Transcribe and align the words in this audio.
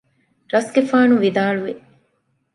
ރަސްގެފާނު 0.53 1.15
ވިދާޅުވި 1.23 1.73